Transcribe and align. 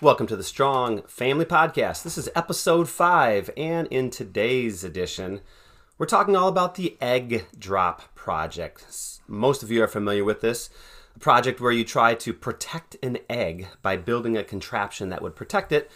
Welcome 0.00 0.28
to 0.28 0.36
the 0.36 0.44
Strong 0.44 1.02
Family 1.08 1.44
Podcast. 1.44 2.04
This 2.04 2.16
is 2.16 2.30
episode 2.36 2.88
five, 2.88 3.50
and 3.56 3.88
in 3.88 4.10
today's 4.10 4.84
edition, 4.84 5.40
we're 5.98 6.06
talking 6.06 6.36
all 6.36 6.46
about 6.46 6.76
the 6.76 6.96
Egg 7.00 7.46
Drop 7.58 8.14
Project. 8.14 8.86
Most 9.26 9.64
of 9.64 9.72
you 9.72 9.82
are 9.82 9.88
familiar 9.88 10.22
with 10.22 10.40
this 10.40 10.70
a 11.16 11.18
project 11.18 11.60
where 11.60 11.72
you 11.72 11.82
try 11.84 12.14
to 12.14 12.32
protect 12.32 12.96
an 13.02 13.18
egg 13.28 13.66
by 13.82 13.96
building 13.96 14.36
a 14.36 14.44
contraption 14.44 15.08
that 15.08 15.20
would 15.20 15.34
protect 15.34 15.72
it 15.72 15.90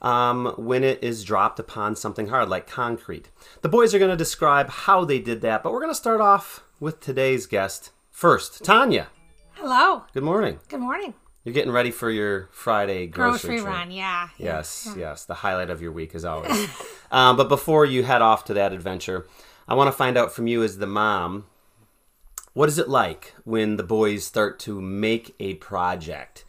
um, 0.00 0.54
when 0.56 0.84
it 0.84 1.02
is 1.02 1.24
dropped 1.24 1.58
upon 1.58 1.96
something 1.96 2.28
hard 2.28 2.48
like 2.48 2.68
concrete. 2.68 3.30
The 3.62 3.68
boys 3.68 3.92
are 3.92 3.98
going 3.98 4.12
to 4.12 4.16
describe 4.16 4.70
how 4.70 5.04
they 5.04 5.18
did 5.18 5.40
that, 5.40 5.64
but 5.64 5.72
we're 5.72 5.80
going 5.80 5.90
to 5.90 5.96
start 5.96 6.20
off 6.20 6.62
with 6.78 7.00
today's 7.00 7.46
guest 7.46 7.90
first. 8.12 8.62
Tanya, 8.62 9.08
Hello. 9.54 10.04
good 10.14 10.22
morning. 10.22 10.60
Good 10.68 10.80
morning. 10.80 11.14
You're 11.44 11.54
getting 11.54 11.72
ready 11.72 11.90
for 11.90 12.10
your 12.10 12.48
Friday 12.52 13.06
grocery, 13.06 13.56
Grocery 13.56 13.66
run, 13.70 13.90
yeah. 13.90 14.28
yeah, 14.36 14.56
Yes, 14.56 14.88
yeah. 14.90 15.00
yes, 15.10 15.24
the 15.24 15.34
highlight 15.34 15.70
of 15.70 15.80
your 15.80 15.92
week 15.92 16.14
as 16.14 16.24
always. 16.24 16.68
um, 17.10 17.36
but 17.36 17.48
before 17.48 17.86
you 17.86 18.02
head 18.02 18.20
off 18.20 18.44
to 18.46 18.54
that 18.54 18.72
adventure, 18.74 19.26
I 19.66 19.74
want 19.74 19.88
to 19.88 19.92
find 19.92 20.18
out 20.18 20.32
from 20.32 20.46
you 20.46 20.62
as 20.62 20.78
the 20.78 20.86
mom, 20.86 21.46
what 22.52 22.68
is 22.68 22.78
it 22.78 22.88
like 22.88 23.32
when 23.44 23.76
the 23.76 23.82
boys 23.82 24.24
start 24.24 24.58
to 24.60 24.80
make 24.82 25.34
a 25.40 25.54
project? 25.54 26.44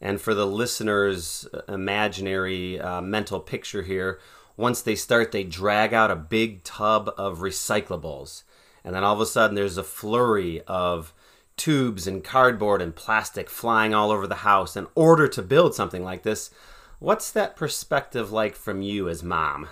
And 0.00 0.20
for 0.20 0.34
the 0.34 0.46
listeners' 0.46 1.48
imaginary 1.66 2.78
uh, 2.78 3.00
mental 3.00 3.40
picture 3.40 3.82
here, 3.82 4.18
once 4.58 4.82
they 4.82 4.94
start, 4.94 5.32
they 5.32 5.44
drag 5.44 5.94
out 5.94 6.10
a 6.10 6.16
big 6.16 6.62
tub 6.64 7.10
of 7.16 7.38
recyclables. 7.38 8.42
And 8.84 8.94
then 8.94 9.04
all 9.04 9.14
of 9.14 9.20
a 9.20 9.26
sudden, 9.26 9.54
there's 9.54 9.78
a 9.78 9.82
flurry 9.82 10.60
of 10.66 11.14
tubes 11.56 12.06
and 12.06 12.24
cardboard 12.24 12.82
and 12.82 12.94
plastic 12.94 13.48
flying 13.48 13.94
all 13.94 14.10
over 14.10 14.26
the 14.26 14.36
house 14.36 14.76
in 14.76 14.86
order 14.94 15.28
to 15.28 15.42
build 15.42 15.74
something 15.74 16.02
like 16.04 16.22
this. 16.22 16.50
What's 16.98 17.30
that 17.32 17.56
perspective 17.56 18.32
like 18.32 18.56
from 18.56 18.82
you 18.82 19.08
as 19.08 19.22
mom? 19.22 19.68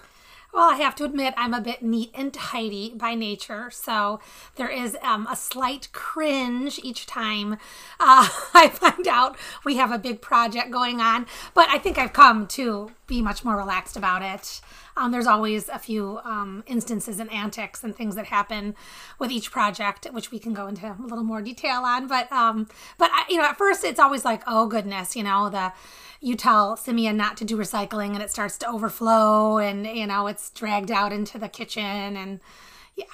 Well, 0.53 0.71
I 0.71 0.77
have 0.77 0.95
to 0.97 1.05
admit, 1.05 1.33
I'm 1.39 1.55
a 1.55 1.63
bit 1.63 1.83
neat 1.83 2.11
and 2.15 2.31
tidy 2.31 2.93
by 2.95 3.15
nature, 3.15 3.71
so 3.71 4.21
there 4.57 4.69
is 4.69 4.99
um, 5.01 5.27
a 5.31 5.35
slight 5.35 5.89
cringe 5.93 6.79
each 6.83 7.07
time 7.07 7.55
uh, 7.99 8.29
I 8.55 8.69
find 8.69 9.09
out 9.09 9.37
we 9.65 9.77
have 9.77 9.91
a 9.91 9.99
big 9.99 10.21
project 10.21 10.71
going 10.71 11.01
on. 11.01 11.27
But 11.55 11.71
I 11.71 11.79
think 11.79 11.97
I've 11.97 12.13
come 12.13 12.47
to 12.49 12.91
be 13.07 13.23
much 13.23 13.45
more 13.47 13.57
relaxed 13.57 13.97
about 13.97 14.21
it. 14.21 14.61
Um, 14.95 15.11
there's 15.11 15.27
always 15.27 15.71
a 15.71 15.79
few 15.79 16.21
um, 16.23 16.65
instances 16.67 17.19
and 17.19 17.33
antics 17.33 17.83
and 17.83 17.97
things 17.97 18.15
that 18.17 18.27
happen 18.27 18.75
with 19.19 19.31
each 19.31 19.51
project, 19.51 20.07
which 20.13 20.31
we 20.31 20.39
can 20.39 20.53
go 20.53 20.67
into 20.67 20.87
a 20.87 20.97
little 21.01 21.25
more 21.25 21.41
detail 21.41 21.81
on. 21.81 22.07
But 22.09 22.31
um, 22.31 22.69
but 22.99 23.11
I, 23.11 23.25
you 23.31 23.39
know, 23.39 23.45
at 23.45 23.57
first 23.57 23.85
it's 23.85 23.99
always 23.99 24.25
like, 24.25 24.43
oh 24.47 24.67
goodness, 24.67 25.17
you 25.17 25.23
know 25.23 25.49
the 25.49 25.73
you 26.23 26.37
tell 26.37 26.77
Simeon 26.77 27.17
not 27.17 27.37
to 27.39 27.45
do 27.45 27.57
recycling 27.57 28.15
and 28.15 28.23
it 28.23 28.31
starts 28.31 28.57
to 28.59 28.69
overflow 28.69 29.59
and 29.59 29.87
you 29.87 30.07
know 30.07 30.27
it's 30.29 30.51
dragged 30.51 30.91
out 30.91 31.13
into 31.13 31.39
the 31.39 31.49
kitchen 31.49 32.17
and 32.17 32.41
yeah 32.97 33.05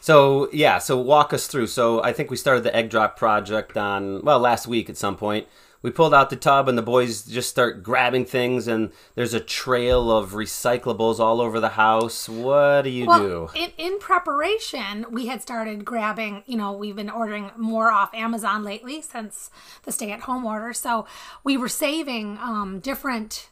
So, 0.00 0.48
yeah, 0.52 0.78
so 0.78 0.96
walk 0.98 1.32
us 1.32 1.46
through. 1.46 1.66
So, 1.66 2.02
I 2.02 2.12
think 2.12 2.30
we 2.30 2.36
started 2.36 2.62
the 2.62 2.74
egg 2.74 2.88
drop 2.90 3.16
project 3.18 3.76
on, 3.76 4.22
well, 4.22 4.38
last 4.38 4.66
week 4.66 4.88
at 4.88 4.96
some 4.96 5.16
point. 5.16 5.46
We 5.80 5.90
pulled 5.90 6.12
out 6.12 6.30
the 6.30 6.36
tub 6.36 6.68
and 6.68 6.76
the 6.76 6.82
boys 6.82 7.22
just 7.22 7.48
start 7.48 7.82
grabbing 7.82 8.24
things, 8.24 8.66
and 8.66 8.90
there's 9.14 9.34
a 9.34 9.40
trail 9.40 10.10
of 10.10 10.32
recyclables 10.32 11.20
all 11.20 11.40
over 11.40 11.60
the 11.60 11.70
house. 11.70 12.28
What 12.28 12.82
do 12.82 12.90
you 12.90 13.06
well 13.06 13.18
do? 13.18 13.48
in, 13.54 13.70
in 13.76 13.98
preparation 13.98 15.06
we 15.10 15.26
had 15.26 15.42
started 15.42 15.84
grabbing 15.84 16.42
you 16.46 16.56
know 16.56 16.72
we've 16.72 16.96
been 16.96 17.10
ordering 17.10 17.50
more 17.56 17.90
off 17.90 18.12
amazon 18.14 18.62
lately 18.62 19.00
since 19.00 19.50
the 19.84 19.92
stay-at-home 19.92 20.44
order 20.44 20.72
so 20.72 21.06
we 21.44 21.56
were 21.56 21.68
saving 21.68 22.38
um, 22.38 22.80
different 22.80 23.48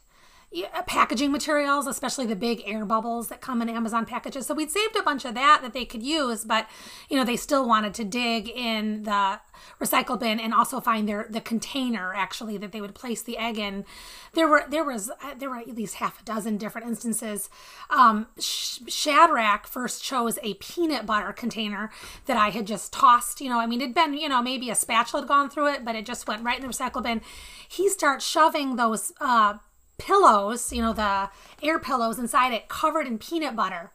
packaging 0.87 1.31
materials, 1.31 1.87
especially 1.87 2.25
the 2.25 2.35
big 2.35 2.63
air 2.65 2.85
bubbles 2.85 3.27
that 3.27 3.41
come 3.41 3.61
in 3.61 3.69
Amazon 3.69 4.05
packages. 4.05 4.47
So 4.47 4.53
we'd 4.53 4.71
saved 4.71 4.95
a 4.95 5.03
bunch 5.03 5.25
of 5.25 5.33
that 5.35 5.59
that 5.61 5.73
they 5.73 5.85
could 5.85 6.01
use, 6.01 6.45
but 6.45 6.67
you 7.09 7.17
know 7.17 7.25
they 7.25 7.35
still 7.35 7.67
wanted 7.67 7.93
to 7.95 8.05
dig 8.05 8.47
in 8.49 9.03
the 9.03 9.39
recycle 9.81 10.19
bin 10.19 10.39
and 10.39 10.53
also 10.53 10.79
find 10.79 11.07
their 11.07 11.27
the 11.29 11.41
container 11.41 12.13
actually 12.15 12.57
that 12.57 12.71
they 12.71 12.79
would 12.79 12.95
place 12.95 13.21
the 13.21 13.37
egg 13.37 13.59
in. 13.59 13.85
There 14.33 14.47
were 14.47 14.63
there 14.69 14.85
was 14.85 15.09
uh, 15.09 15.33
there 15.37 15.49
were 15.49 15.57
at 15.57 15.75
least 15.75 15.95
half 15.95 16.21
a 16.21 16.23
dozen 16.23 16.57
different 16.57 16.87
instances. 16.87 17.49
Um, 17.89 18.27
Sh- 18.39 18.79
Shadrach 18.87 19.67
first 19.67 20.01
chose 20.01 20.39
a 20.41 20.53
peanut 20.55 21.05
butter 21.05 21.33
container 21.33 21.91
that 22.25 22.37
I 22.37 22.49
had 22.49 22.65
just 22.65 22.93
tossed. 22.93 23.41
You 23.41 23.49
know, 23.49 23.59
I 23.59 23.67
mean 23.67 23.81
it'd 23.81 23.93
been 23.93 24.13
you 24.13 24.29
know 24.29 24.41
maybe 24.41 24.69
a 24.69 24.75
spatula 24.75 25.23
had 25.23 25.27
gone 25.27 25.49
through 25.49 25.73
it, 25.73 25.83
but 25.83 25.95
it 25.95 26.05
just 26.05 26.25
went 26.25 26.43
right 26.43 26.57
in 26.57 26.65
the 26.65 26.73
recycle 26.73 27.03
bin. 27.03 27.21
He 27.67 27.89
starts 27.89 28.25
shoving 28.25 28.77
those. 28.77 29.11
Uh, 29.19 29.57
pillows, 29.97 30.71
you 30.71 30.81
know, 30.81 30.93
the 30.93 31.29
air 31.61 31.79
pillows 31.79 32.19
inside 32.19 32.53
it 32.53 32.67
covered 32.67 33.07
in 33.07 33.17
peanut 33.17 33.55
butter. 33.55 33.91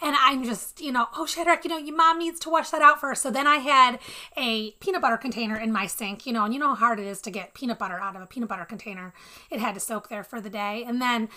And 0.00 0.14
I'm 0.16 0.44
just, 0.44 0.80
you 0.80 0.92
know, 0.92 1.08
oh, 1.16 1.26
Shadrach, 1.26 1.64
you 1.64 1.70
know, 1.70 1.78
your 1.78 1.96
mom 1.96 2.20
needs 2.20 2.38
to 2.40 2.50
wash 2.50 2.70
that 2.70 2.82
out 2.82 3.00
first. 3.00 3.20
So 3.20 3.32
then 3.32 3.48
I 3.48 3.56
had 3.56 3.98
a 4.36 4.70
peanut 4.72 5.02
butter 5.02 5.16
container 5.16 5.56
in 5.56 5.72
my 5.72 5.88
sink, 5.88 6.24
you 6.24 6.32
know, 6.32 6.44
and 6.44 6.54
you 6.54 6.60
know 6.60 6.68
how 6.68 6.86
hard 6.86 7.00
it 7.00 7.06
is 7.06 7.20
to 7.22 7.32
get 7.32 7.54
peanut 7.54 7.80
butter 7.80 7.98
out 7.98 8.14
of 8.14 8.22
a 8.22 8.26
peanut 8.26 8.48
butter 8.48 8.64
container. 8.64 9.12
It 9.50 9.58
had 9.58 9.74
to 9.74 9.80
soak 9.80 10.08
there 10.08 10.22
for 10.22 10.40
the 10.40 10.50
day. 10.50 10.84
And 10.86 11.02
then 11.02 11.28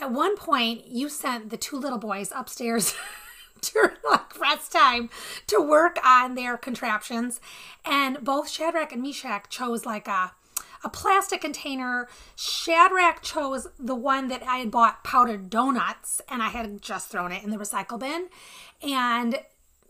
at 0.00 0.10
one 0.10 0.36
point, 0.36 0.86
you 0.86 1.08
sent 1.08 1.50
the 1.50 1.56
two 1.56 1.78
little 1.78 1.98
boys 1.98 2.32
upstairs. 2.34 2.94
during 3.60 3.96
like 4.10 4.40
rest 4.40 4.72
time 4.72 5.10
to 5.46 5.60
work 5.60 5.98
on 6.02 6.34
their 6.34 6.56
contraptions 6.56 7.42
and 7.84 8.24
both 8.24 8.48
shadrach 8.48 8.90
and 8.90 9.02
meshach 9.02 9.50
chose 9.50 9.84
like 9.84 10.08
a 10.08 10.32
a 10.82 10.88
plastic 10.88 11.40
container. 11.40 12.08
Shadrach 12.36 13.22
chose 13.22 13.66
the 13.78 13.94
one 13.94 14.28
that 14.28 14.42
I 14.42 14.58
had 14.58 14.70
bought 14.70 15.04
powdered 15.04 15.50
donuts 15.50 16.20
and 16.28 16.42
I 16.42 16.48
had 16.48 16.82
just 16.82 17.08
thrown 17.10 17.32
it 17.32 17.44
in 17.44 17.50
the 17.50 17.58
recycle 17.58 17.98
bin. 17.98 18.28
And 18.82 19.40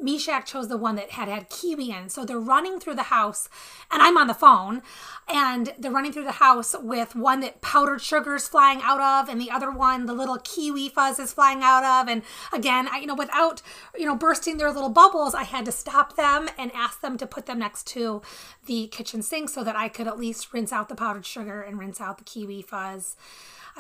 Meshach 0.01 0.47
chose 0.47 0.69
the 0.69 0.77
one 0.77 0.97
that 0.97 1.11
had 1.11 1.29
had 1.29 1.49
kiwi 1.51 1.91
in. 1.91 2.09
So 2.09 2.25
they're 2.25 2.41
running 2.41 2.81
through 2.81 2.95
the 2.95 3.05
house, 3.05 3.49
and 3.91 4.03
I'm 4.03 4.17
on 4.17 4.27
the 4.27 4.35
phone, 4.35 4.83
and 5.29 5.75
they're 5.79 5.91
running 5.91 6.13
through 6.13 6.25
the 6.25 6.33
house 6.33 6.75
with 6.81 7.15
one 7.15 7.41
that 7.41 7.61
powdered 7.61 8.01
sugar 8.01 8.37
is 8.37 8.49
flying 8.49 8.81
out 8.83 9.01
of, 9.01 9.29
and 9.29 9.41
the 9.41 9.51
other 9.51 9.71
one 9.71 10.07
the 10.07 10.15
little 10.15 10.39
kiwi 10.39 10.89
fuzz 10.89 11.19
is 11.19 11.33
flying 11.33 11.63
out 11.63 11.85
of. 11.85 12.09
And 12.09 12.23
again, 12.53 12.89
I, 12.91 12.99
you 12.99 13.07
know, 13.07 13.15
without 13.15 13.63
you 13.97 14.07
know 14.07 14.17
bursting 14.17 14.57
their 14.57 14.73
little 14.73 14.89
bubbles, 14.89 15.35
I 15.35 15.45
had 15.45 15.65
to 15.67 15.73
stop 15.73 16.17
them 16.17 16.49
and 16.59 16.71
ask 16.75 17.01
them 17.01 17.17
to 17.19 17.27
put 17.27 17.47
them 17.47 17.59
next 17.59 17.87
to 17.89 18.23
the 18.67 18.87
kitchen 18.89 19.23
sink 19.23 19.49
so 19.51 19.65
that 19.65 19.77
I 19.77 19.89
could 19.89 20.07
at 20.07 20.19
least 20.19 20.53
rinse 20.53 20.73
out 20.73 20.89
the 20.89 20.95
powdered 20.95 21.27
sugar 21.27 21.61
and 21.61 21.79
rinse 21.79 22.01
out 22.01 22.19
the 22.19 22.25
kiwi 22.25 22.63
fuzz. 22.63 23.17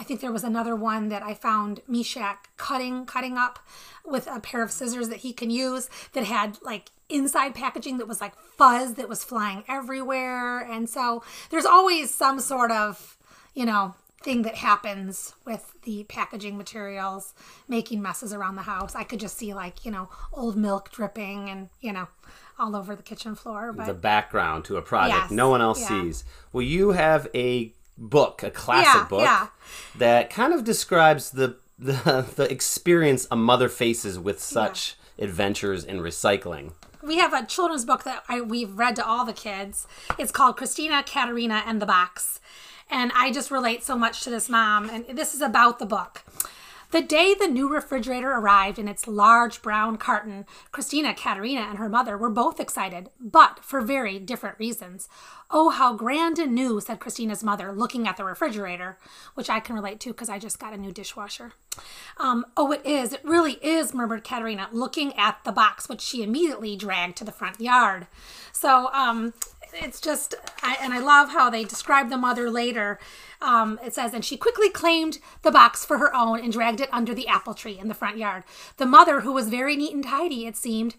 I 0.00 0.02
think 0.02 0.22
there 0.22 0.32
was 0.32 0.44
another 0.44 0.74
one 0.74 1.10
that 1.10 1.22
I 1.22 1.34
found 1.34 1.82
Meshach 1.86 2.38
cutting 2.56 3.04
cutting 3.04 3.36
up 3.36 3.58
with 4.02 4.26
a 4.26 4.40
pair 4.40 4.62
of 4.62 4.70
scissors 4.70 5.10
that 5.10 5.18
he 5.18 5.34
can 5.34 5.50
use 5.50 5.90
that 6.14 6.24
had 6.24 6.56
like 6.62 6.90
inside 7.10 7.54
packaging 7.54 7.98
that 7.98 8.08
was 8.08 8.18
like 8.18 8.34
fuzz 8.34 8.94
that 8.94 9.10
was 9.10 9.22
flying 9.22 9.62
everywhere. 9.68 10.60
And 10.60 10.88
so 10.88 11.22
there's 11.50 11.66
always 11.66 12.12
some 12.12 12.40
sort 12.40 12.70
of, 12.70 13.18
you 13.54 13.66
know, 13.66 13.94
thing 14.22 14.40
that 14.42 14.54
happens 14.54 15.34
with 15.44 15.74
the 15.82 16.04
packaging 16.04 16.56
materials 16.56 17.34
making 17.68 18.00
messes 18.00 18.32
around 18.32 18.56
the 18.56 18.62
house. 18.62 18.94
I 18.94 19.04
could 19.04 19.20
just 19.20 19.36
see 19.36 19.52
like, 19.52 19.84
you 19.84 19.90
know, 19.90 20.08
old 20.32 20.56
milk 20.56 20.90
dripping 20.90 21.50
and, 21.50 21.68
you 21.82 21.92
know, 21.92 22.08
all 22.58 22.74
over 22.74 22.96
the 22.96 23.02
kitchen 23.02 23.34
floor. 23.34 23.74
But 23.74 23.84
the 23.86 23.92
background 23.92 24.64
to 24.66 24.78
a 24.78 24.82
project 24.82 25.18
Yes, 25.24 25.30
no 25.30 25.50
one 25.50 25.60
else 25.60 25.80
yeah. 25.82 25.88
sees. 25.88 26.24
Well, 26.52 26.62
you 26.62 26.92
have 26.92 27.28
a 27.34 27.74
book, 28.00 28.42
a 28.42 28.50
classic 28.50 29.02
Yeah, 29.02 29.06
book 29.08 29.20
yeah. 29.22 29.46
that 29.98 30.30
kind 30.30 30.52
of 30.52 30.64
describes 30.64 31.30
the, 31.30 31.56
the 31.78 32.26
the 32.36 32.50
experience 32.50 33.28
a 33.30 33.36
mother 33.36 33.68
faces 33.68 34.18
with 34.18 34.40
such 34.40 34.96
adventures 35.18 35.84
in 35.84 36.00
recycling. 36.00 36.72
we 37.02 37.18
have 37.18 37.32
a 37.34 37.44
children's 37.46 37.84
book 37.84 38.04
that 38.04 38.24
I, 38.28 38.40
we've 38.40 38.76
read 38.76 38.96
to 38.96 39.06
all 39.06 39.24
the 39.24 39.32
kids. 39.34 39.86
It's 40.18 40.32
called 40.32 40.56
Christina, 40.56 41.02
Katerina, 41.02 41.62
and 41.66 41.80
the 41.80 41.86
Box. 41.86 42.40
And 42.90 43.12
I 43.14 43.30
just 43.30 43.50
relate 43.52 43.84
so 43.84 43.96
much 43.96 44.22
to 44.24 44.30
this 44.30 44.48
mom. 44.48 44.90
And 44.90 45.04
this 45.16 45.32
is 45.34 45.40
about 45.42 45.78
the 45.78 45.86
book. 45.86 46.24
The 46.90 47.02
day 47.02 47.34
the 47.34 47.46
new 47.46 47.68
refrigerator 47.68 48.32
arrived 48.32 48.78
in 48.78 48.88
its 48.88 49.06
large 49.06 49.62
brown 49.62 49.96
carton, 49.96 50.44
Christina, 50.72 51.14
Katerina, 51.14 51.62
and 51.62 51.78
her 51.78 51.88
mother 51.88 52.18
were 52.18 52.30
both 52.30 52.58
excited, 52.58 53.10
but 53.20 53.60
for 53.62 53.80
very 53.80 54.18
different 54.18 54.58
reasons. 54.58 55.08
Oh, 55.52 55.70
how 55.70 55.94
grand 55.94 56.38
and 56.38 56.54
new, 56.54 56.80
said 56.80 57.00
Christina's 57.00 57.44
mother, 57.44 57.72
looking 57.72 58.08
at 58.08 58.16
the 58.16 58.24
refrigerator, 58.24 58.98
which 59.34 59.48
I 59.48 59.60
can 59.60 59.76
relate 59.76 60.00
to 60.00 60.10
because 60.10 60.28
I 60.28 60.38
just 60.38 60.58
got 60.58 60.72
a 60.72 60.76
new 60.76 60.92
dishwasher. 60.92 61.52
Um, 62.18 62.44
oh, 62.56 62.72
it 62.72 62.84
is. 62.84 63.12
It 63.12 63.24
really 63.24 63.54
is, 63.62 63.94
murmured 63.94 64.24
Katerina, 64.24 64.68
looking 64.72 65.12
at 65.14 65.38
the 65.44 65.52
box, 65.52 65.88
which 65.88 66.00
she 66.00 66.22
immediately 66.22 66.76
dragged 66.76 67.16
to 67.18 67.24
the 67.24 67.32
front 67.32 67.60
yard. 67.60 68.08
So 68.52 68.92
um, 68.92 69.32
it's 69.74 70.00
just, 70.00 70.34
I, 70.62 70.76
and 70.80 70.92
I 70.92 70.98
love 70.98 71.30
how 71.30 71.50
they 71.50 71.64
describe 71.64 72.10
the 72.10 72.16
mother 72.16 72.50
later. 72.50 72.98
Um, 73.40 73.78
it 73.84 73.94
says, 73.94 74.12
and 74.12 74.24
she 74.24 74.36
quickly 74.36 74.70
claimed 74.70 75.18
the 75.42 75.50
box 75.50 75.84
for 75.84 75.98
her 75.98 76.14
own 76.14 76.40
and 76.40 76.52
dragged 76.52 76.80
it 76.80 76.88
under 76.92 77.14
the 77.14 77.28
apple 77.28 77.54
tree 77.54 77.78
in 77.78 77.88
the 77.88 77.94
front 77.94 78.18
yard. 78.18 78.44
The 78.76 78.86
mother, 78.86 79.20
who 79.20 79.32
was 79.32 79.48
very 79.48 79.76
neat 79.76 79.94
and 79.94 80.04
tidy, 80.04 80.46
it 80.46 80.56
seemed, 80.56 80.94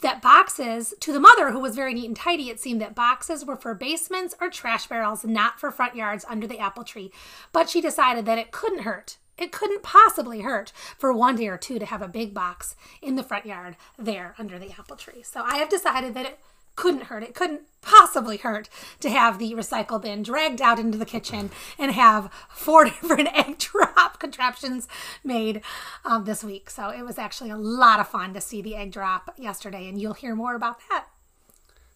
that 0.00 0.22
boxes 0.22 0.94
to 1.00 1.12
the 1.12 1.20
mother 1.20 1.50
who 1.50 1.58
was 1.58 1.74
very 1.74 1.92
neat 1.92 2.06
and 2.06 2.16
tidy 2.16 2.50
it 2.50 2.60
seemed 2.60 2.80
that 2.80 2.94
boxes 2.94 3.44
were 3.44 3.56
for 3.56 3.74
basements 3.74 4.34
or 4.40 4.48
trash 4.48 4.86
barrels 4.86 5.24
not 5.24 5.58
for 5.58 5.70
front 5.70 5.96
yards 5.96 6.24
under 6.28 6.46
the 6.46 6.58
apple 6.58 6.84
tree 6.84 7.10
but 7.52 7.68
she 7.68 7.80
decided 7.80 8.24
that 8.24 8.38
it 8.38 8.52
couldn't 8.52 8.82
hurt 8.82 9.16
it 9.36 9.52
couldn't 9.52 9.82
possibly 9.82 10.42
hurt 10.42 10.72
for 10.96 11.12
one 11.12 11.36
day 11.36 11.48
or 11.48 11.58
two 11.58 11.78
to 11.78 11.86
have 11.86 12.02
a 12.02 12.08
big 12.08 12.32
box 12.32 12.76
in 13.02 13.16
the 13.16 13.22
front 13.22 13.46
yard 13.46 13.76
there 13.98 14.34
under 14.38 14.58
the 14.58 14.70
apple 14.78 14.96
tree 14.96 15.22
so 15.22 15.42
i 15.42 15.56
have 15.56 15.68
decided 15.68 16.14
that 16.14 16.26
it 16.26 16.38
couldn't 16.78 17.04
hurt. 17.04 17.24
It 17.24 17.34
couldn't 17.34 17.62
possibly 17.80 18.36
hurt 18.36 18.68
to 19.00 19.10
have 19.10 19.40
the 19.40 19.52
recycle 19.52 20.00
bin 20.00 20.22
dragged 20.22 20.62
out 20.62 20.78
into 20.78 20.96
the 20.96 21.04
kitchen 21.04 21.50
and 21.76 21.90
have 21.90 22.32
four 22.48 22.84
different 22.84 23.28
egg 23.36 23.58
drop 23.58 24.20
contraptions 24.20 24.86
made 25.24 25.60
um, 26.04 26.24
this 26.24 26.44
week. 26.44 26.70
So 26.70 26.90
it 26.90 27.02
was 27.02 27.18
actually 27.18 27.50
a 27.50 27.56
lot 27.56 27.98
of 27.98 28.06
fun 28.06 28.32
to 28.34 28.40
see 28.40 28.62
the 28.62 28.76
egg 28.76 28.92
drop 28.92 29.34
yesterday, 29.36 29.88
and 29.88 30.00
you'll 30.00 30.14
hear 30.14 30.36
more 30.36 30.54
about 30.54 30.78
that. 30.88 31.06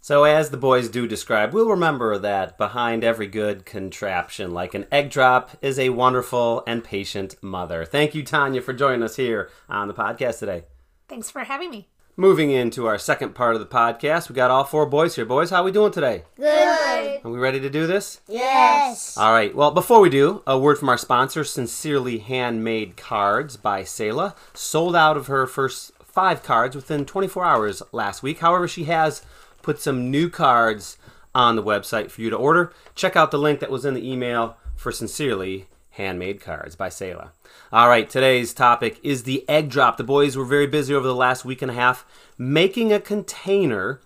So, 0.00 0.24
as 0.24 0.50
the 0.50 0.56
boys 0.56 0.88
do 0.88 1.06
describe, 1.06 1.54
we'll 1.54 1.68
remember 1.68 2.18
that 2.18 2.58
behind 2.58 3.04
every 3.04 3.28
good 3.28 3.64
contraption, 3.64 4.52
like 4.52 4.74
an 4.74 4.86
egg 4.90 5.10
drop, 5.10 5.50
is 5.62 5.78
a 5.78 5.90
wonderful 5.90 6.64
and 6.66 6.82
patient 6.82 7.36
mother. 7.40 7.84
Thank 7.84 8.16
you, 8.16 8.24
Tanya, 8.24 8.60
for 8.62 8.72
joining 8.72 9.04
us 9.04 9.14
here 9.14 9.48
on 9.68 9.86
the 9.86 9.94
podcast 9.94 10.40
today. 10.40 10.64
Thanks 11.08 11.30
for 11.30 11.44
having 11.44 11.70
me. 11.70 11.91
Moving 12.16 12.50
into 12.50 12.86
our 12.86 12.98
second 12.98 13.34
part 13.34 13.54
of 13.54 13.60
the 13.60 13.66
podcast, 13.66 14.28
we 14.28 14.34
got 14.34 14.50
all 14.50 14.64
four 14.64 14.84
boys 14.84 15.16
here. 15.16 15.24
Boys, 15.24 15.48
how 15.48 15.62
are 15.62 15.64
we 15.64 15.72
doing 15.72 15.92
today? 15.92 16.24
Good. 16.36 17.20
Are 17.24 17.30
we 17.30 17.38
ready 17.38 17.58
to 17.58 17.70
do 17.70 17.86
this? 17.86 18.20
Yes. 18.28 19.16
All 19.16 19.32
right. 19.32 19.54
Well, 19.54 19.70
before 19.70 19.98
we 19.98 20.10
do, 20.10 20.42
a 20.46 20.58
word 20.58 20.76
from 20.76 20.90
our 20.90 20.98
sponsor, 20.98 21.42
Sincerely 21.42 22.18
Handmade 22.18 22.98
Cards 22.98 23.56
by 23.56 23.82
Selah. 23.82 24.34
Sold 24.52 24.94
out 24.94 25.16
of 25.16 25.28
her 25.28 25.46
first 25.46 25.92
five 26.04 26.42
cards 26.42 26.76
within 26.76 27.06
24 27.06 27.46
hours 27.46 27.82
last 27.92 28.22
week. 28.22 28.40
However, 28.40 28.68
she 28.68 28.84
has 28.84 29.22
put 29.62 29.80
some 29.80 30.10
new 30.10 30.28
cards 30.28 30.98
on 31.34 31.56
the 31.56 31.62
website 31.62 32.10
for 32.10 32.20
you 32.20 32.28
to 32.28 32.36
order. 32.36 32.74
Check 32.94 33.16
out 33.16 33.30
the 33.30 33.38
link 33.38 33.58
that 33.60 33.70
was 33.70 33.86
in 33.86 33.94
the 33.94 34.06
email 34.06 34.58
for 34.76 34.92
Sincerely 34.92 35.66
Handmade 35.92 36.40
Cards 36.40 36.74
by 36.74 36.88
Selah. 36.88 37.32
All 37.72 37.88
right, 37.88 38.08
today's 38.08 38.54
topic 38.54 38.98
is 39.02 39.22
the 39.22 39.48
egg 39.48 39.68
drop. 39.68 39.96
The 39.96 40.04
boys 40.04 40.36
were 40.36 40.44
very 40.44 40.66
busy 40.66 40.94
over 40.94 41.06
the 41.06 41.14
last 41.14 41.44
week 41.44 41.62
and 41.62 41.70
a 41.70 41.74
half 41.74 42.04
making 42.38 42.92
a 42.92 43.00
container 43.00 44.00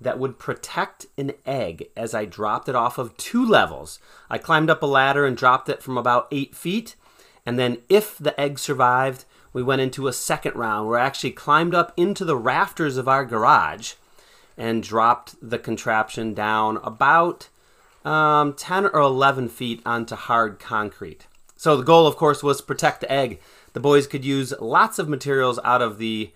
that 0.00 0.18
would 0.18 0.38
protect 0.38 1.06
an 1.16 1.32
egg 1.46 1.88
as 1.96 2.14
I 2.14 2.24
dropped 2.24 2.68
it 2.68 2.74
off 2.74 2.98
of 2.98 3.16
two 3.16 3.44
levels. 3.44 3.98
I 4.30 4.38
climbed 4.38 4.70
up 4.70 4.82
a 4.82 4.86
ladder 4.86 5.26
and 5.26 5.36
dropped 5.36 5.68
it 5.68 5.82
from 5.82 5.98
about 5.98 6.28
eight 6.30 6.54
feet. 6.54 6.96
And 7.44 7.58
then, 7.58 7.78
if 7.88 8.18
the 8.18 8.38
egg 8.40 8.58
survived, 8.58 9.24
we 9.52 9.62
went 9.62 9.82
into 9.82 10.06
a 10.06 10.12
second 10.12 10.54
round 10.54 10.88
where 10.88 10.98
I 10.98 11.06
actually 11.06 11.32
climbed 11.32 11.74
up 11.74 11.92
into 11.96 12.24
the 12.24 12.36
rafters 12.36 12.96
of 12.96 13.08
our 13.08 13.24
garage 13.24 13.94
and 14.56 14.82
dropped 14.82 15.34
the 15.42 15.58
contraption 15.58 16.34
down 16.34 16.78
about 16.78 17.48
um, 18.04 18.52
10 18.54 18.86
or 18.86 19.00
11 19.00 19.48
feet 19.48 19.82
onto 19.84 20.14
hard 20.14 20.58
concrete. 20.58 21.26
So 21.62 21.76
the 21.76 21.84
goal, 21.84 22.08
of 22.08 22.16
course, 22.16 22.42
was 22.42 22.60
protect 22.60 23.02
the 23.02 23.12
egg. 23.12 23.40
The 23.72 23.78
boys 23.78 24.08
could 24.08 24.24
use 24.24 24.52
lots 24.58 24.98
of 24.98 25.08
materials 25.08 25.60
out 25.62 25.80
of 25.80 25.98
the 25.98 26.32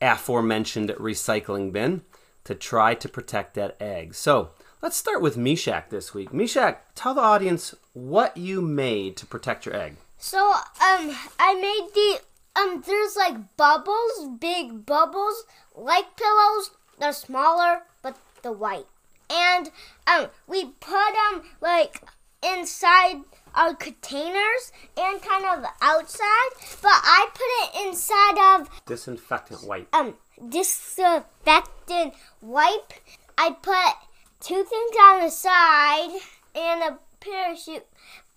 aforementioned 0.00 0.90
recycling 0.90 1.72
bin 1.72 2.02
to 2.44 2.54
try 2.54 2.94
to 2.94 3.08
protect 3.08 3.54
that 3.54 3.76
egg. 3.80 4.14
So 4.14 4.50
let's 4.80 4.94
start 4.94 5.20
with 5.20 5.36
Meshach 5.36 5.90
this 5.90 6.14
week. 6.14 6.32
Meshach, 6.32 6.78
tell 6.94 7.12
the 7.12 7.20
audience 7.20 7.74
what 7.92 8.36
you 8.36 8.62
made 8.62 9.16
to 9.16 9.26
protect 9.26 9.66
your 9.66 9.74
egg. 9.74 9.96
So 10.16 10.38
um, 10.48 11.16
I 11.40 11.56
made 11.60 11.88
the 11.92 12.20
um. 12.60 12.84
There's 12.86 13.16
like 13.16 13.56
bubbles, 13.56 14.28
big 14.38 14.86
bubbles, 14.86 15.42
like 15.74 16.16
pillows. 16.16 16.70
They're 17.00 17.12
smaller, 17.12 17.80
but 18.00 18.16
the 18.44 18.52
white. 18.52 18.86
And 19.28 19.72
um, 20.06 20.28
we 20.46 20.66
put 20.66 21.14
them 21.32 21.42
like 21.60 22.00
inside 22.44 23.22
our 23.58 23.74
containers 23.74 24.72
and 24.96 25.20
kind 25.20 25.44
of 25.44 25.64
outside, 25.82 26.50
but 26.80 26.92
I 26.92 27.26
put 27.34 27.80
it 27.82 27.88
inside 27.88 28.60
of 28.60 28.70
Disinfectant 28.86 29.64
wipe. 29.64 29.88
um 29.92 30.14
disinfectant 30.48 32.14
wipe. 32.40 32.92
I 33.36 33.50
put 33.50 33.94
two 34.40 34.62
things 34.64 34.96
on 35.02 35.20
the 35.24 35.30
side 35.30 36.10
and 36.54 36.82
a 36.82 36.98
parachute, 37.20 37.86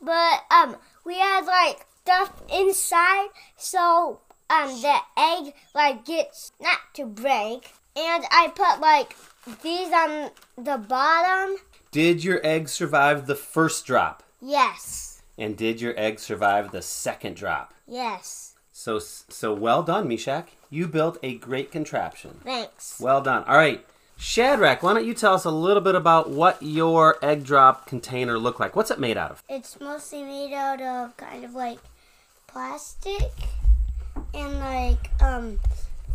but 0.02 0.40
um 0.50 0.76
we 1.06 1.20
had 1.20 1.46
like 1.46 1.86
stuff 2.04 2.42
inside 2.52 3.28
so 3.58 4.20
um 4.50 4.70
the 4.82 4.98
egg 5.18 5.54
like 5.76 6.04
gets 6.06 6.52
not 6.60 6.80
to 6.96 7.06
break, 7.06 7.70
and 7.96 8.24
I 8.32 8.52
put 8.56 8.82
like 8.82 9.16
these 9.62 9.92
on 9.94 10.32
the 10.58 10.78
bottom. 10.78 11.58
Did 11.92 12.24
your 12.24 12.40
egg 12.44 12.70
survive 12.70 13.28
the 13.28 13.36
first 13.36 13.86
drop? 13.86 14.24
Yes, 14.44 15.11
And 15.42 15.58
did 15.58 15.82
your 15.82 15.96
egg 15.98 16.20
survive 16.20 16.72
the 16.72 16.84
second 16.84 17.36
drop? 17.36 17.74
yes. 17.88 18.54
So 18.74 19.00
so 19.00 19.54
well 19.54 19.84
done, 19.84 20.08
Meshach. 20.08 20.48
You 20.70 20.88
built 20.88 21.18
a 21.22 21.36
great 21.36 21.72
contraption. 21.72 22.40
Thanks. 22.44 23.00
Well 23.00 23.22
done. 23.22 23.44
All 23.44 23.58
right. 23.58 23.86
Shadrach, 24.18 24.82
why 24.82 24.94
don't 24.94 25.06
you 25.06 25.14
tell 25.14 25.34
us 25.34 25.46
a 25.46 25.52
little 25.52 25.82
bit 25.82 25.96
about 25.96 26.30
what 26.30 26.62
your 26.62 27.18
egg 27.24 27.44
drop 27.44 27.86
container 27.88 28.38
looked 28.40 28.60
like? 28.60 28.76
What's 28.76 28.90
it 28.92 29.00
made 29.00 29.18
out 29.18 29.32
of? 29.32 29.44
It's 29.50 29.80
mostly 29.80 30.24
made 30.24 30.54
out 30.54 30.80
of 30.82 31.18
kind 31.18 31.44
of 31.44 31.54
like 31.54 31.80
plastic 32.48 33.32
and 34.34 34.60
like 34.60 35.10
um 35.22 35.60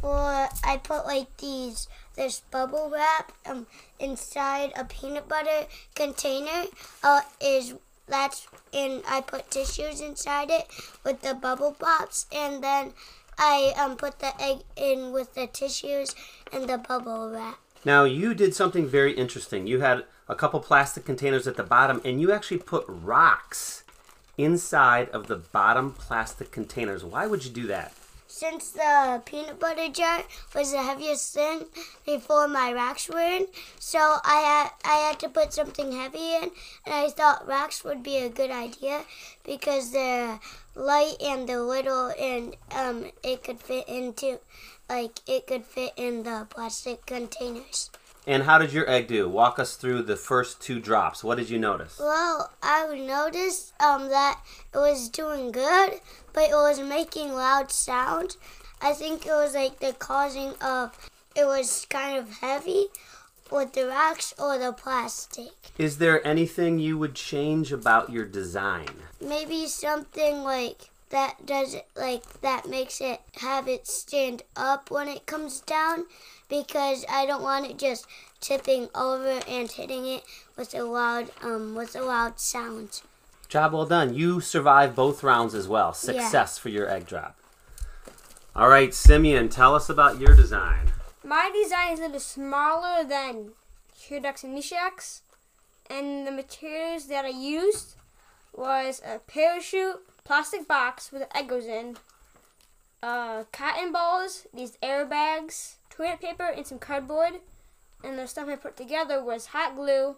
for 0.00 0.48
I 0.64 0.80
put 0.82 1.04
like 1.06 1.36
these 1.38 1.88
this 2.14 2.40
bubble 2.50 2.90
wrap 2.92 3.32
um 3.44 3.66
inside 3.98 4.72
a 4.76 4.84
peanut 4.84 5.28
butter 5.28 5.66
container 5.94 6.64
uh 7.02 7.22
is 7.40 7.74
that's 8.08 8.46
and 8.72 9.02
I 9.08 9.20
put 9.20 9.50
tissues 9.50 10.00
inside 10.00 10.50
it 10.50 10.66
with 11.04 11.22
the 11.22 11.34
bubble 11.34 11.76
pops 11.78 12.26
and 12.32 12.62
then 12.62 12.92
I 13.38 13.74
um 13.76 13.96
put 13.96 14.18
the 14.20 14.40
egg 14.40 14.58
in 14.76 15.12
with 15.12 15.34
the 15.34 15.46
tissues 15.46 16.14
and 16.52 16.68
the 16.68 16.78
bubble 16.78 17.30
wrap. 17.30 17.58
Now, 17.84 18.02
you 18.02 18.34
did 18.34 18.52
something 18.52 18.88
very 18.88 19.12
interesting. 19.12 19.68
You 19.68 19.78
had 19.78 20.04
a 20.28 20.34
couple 20.34 20.58
plastic 20.58 21.04
containers 21.04 21.46
at 21.46 21.56
the 21.56 21.62
bottom, 21.62 22.00
and 22.04 22.20
you 22.20 22.32
actually 22.32 22.58
put 22.58 22.84
rocks 22.88 23.84
inside 24.36 25.08
of 25.10 25.28
the 25.28 25.36
bottom 25.36 25.92
plastic 25.92 26.50
containers. 26.50 27.04
Why 27.04 27.28
would 27.28 27.44
you 27.44 27.50
do 27.52 27.68
that? 27.68 27.92
Since 28.38 28.72
the 28.72 29.22
peanut 29.24 29.58
butter 29.58 29.88
jar 29.88 30.22
was 30.54 30.70
the 30.70 30.82
heaviest 30.82 31.32
thing 31.32 31.64
before 32.04 32.46
my 32.46 32.70
rocks 32.70 33.08
were 33.08 33.18
in, 33.18 33.46
so 33.78 33.98
I 33.98 34.40
had 34.40 34.70
I 34.84 34.96
had 35.08 35.18
to 35.20 35.30
put 35.30 35.54
something 35.54 35.92
heavy 35.92 36.34
in, 36.34 36.50
and 36.84 36.94
I 36.94 37.08
thought 37.08 37.48
rocks 37.48 37.82
would 37.82 38.02
be 38.02 38.18
a 38.18 38.28
good 38.28 38.50
idea 38.50 39.04
because 39.42 39.90
they're 39.90 40.38
light 40.74 41.16
and 41.18 41.48
they're 41.48 41.62
little, 41.62 42.12
and 42.20 42.54
um, 42.72 43.06
it 43.24 43.42
could 43.42 43.60
fit 43.62 43.88
into, 43.88 44.38
like 44.86 45.20
it 45.26 45.46
could 45.46 45.64
fit 45.64 45.94
in 45.96 46.24
the 46.24 46.46
plastic 46.50 47.06
containers. 47.06 47.90
And 48.26 48.42
how 48.42 48.58
did 48.58 48.72
your 48.72 48.90
egg 48.90 49.06
do? 49.06 49.28
Walk 49.28 49.60
us 49.60 49.76
through 49.76 50.02
the 50.02 50.16
first 50.16 50.60
two 50.60 50.80
drops. 50.80 51.22
What 51.22 51.38
did 51.38 51.48
you 51.48 51.58
notice? 51.58 51.98
Well, 52.00 52.50
I 52.60 52.92
noticed 52.96 53.72
um, 53.80 54.08
that 54.08 54.40
it 54.74 54.78
was 54.78 55.08
doing 55.08 55.52
good, 55.52 56.00
but 56.32 56.50
it 56.50 56.54
was 56.54 56.80
making 56.80 57.32
loud 57.32 57.70
sounds. 57.70 58.36
I 58.82 58.94
think 58.94 59.26
it 59.26 59.30
was 59.30 59.54
like 59.54 59.78
the 59.78 59.92
causing 59.92 60.54
of 60.60 60.98
it 61.36 61.46
was 61.46 61.86
kind 61.88 62.18
of 62.18 62.38
heavy 62.38 62.86
with 63.50 63.74
the 63.74 63.86
rocks 63.86 64.34
or 64.38 64.58
the 64.58 64.72
plastic. 64.72 65.52
Is 65.78 65.98
there 65.98 66.26
anything 66.26 66.78
you 66.78 66.98
would 66.98 67.14
change 67.14 67.72
about 67.72 68.10
your 68.10 68.24
design? 68.24 68.88
Maybe 69.20 69.66
something 69.66 70.42
like 70.42 70.90
that 71.10 71.46
does 71.46 71.74
it 71.74 71.86
like 71.96 72.40
that 72.40 72.68
makes 72.68 73.00
it 73.00 73.20
have 73.40 73.68
it 73.68 73.86
stand 73.86 74.42
up 74.56 74.90
when 74.90 75.08
it 75.08 75.26
comes 75.26 75.60
down 75.60 76.06
because 76.48 77.04
I 77.08 77.26
don't 77.26 77.42
want 77.42 77.66
it 77.66 77.78
just 77.78 78.06
tipping 78.40 78.88
over 78.94 79.40
and 79.48 79.70
hitting 79.70 80.06
it 80.06 80.24
with 80.56 80.74
a 80.74 80.82
loud 80.82 81.30
um 81.42 81.74
with 81.74 81.94
a 81.94 82.02
loud 82.02 82.40
sound. 82.40 83.02
Job 83.48 83.72
well 83.72 83.86
done. 83.86 84.14
You 84.14 84.40
survived 84.40 84.96
both 84.96 85.22
rounds 85.22 85.54
as 85.54 85.68
well. 85.68 85.92
Success 85.92 86.58
for 86.58 86.68
your 86.68 86.90
egg 86.90 87.06
drop. 87.06 87.36
All 88.56 88.68
right, 88.68 88.92
Simeon, 88.92 89.48
tell 89.48 89.74
us 89.74 89.88
about 89.88 90.18
your 90.18 90.34
design. 90.34 90.90
My 91.22 91.50
design 91.52 91.92
is 91.92 91.98
a 92.00 92.04
little 92.04 92.20
smaller 92.20 93.04
than 93.04 93.50
Shadrach's 93.98 94.44
and 94.44 94.54
Meshach's, 94.54 95.22
and 95.90 96.26
the 96.26 96.30
materials 96.32 97.08
that 97.08 97.24
I 97.24 97.30
used 97.30 97.96
was 98.54 99.02
a 99.04 99.18
parachute, 99.18 100.00
plastic 100.26 100.66
box 100.66 101.12
with 101.12 101.22
goes 101.46 101.66
in, 101.66 101.96
uh, 103.02 103.44
cotton 103.52 103.92
balls, 103.92 104.46
these 104.52 104.76
airbags, 104.82 105.74
toilet 105.88 106.20
paper, 106.20 106.48
and 106.48 106.66
some 106.66 106.78
cardboard. 106.78 107.34
And 108.02 108.18
the 108.18 108.26
stuff 108.26 108.48
I 108.48 108.56
put 108.56 108.76
together 108.76 109.22
was 109.22 109.46
hot 109.46 109.76
glue, 109.76 110.16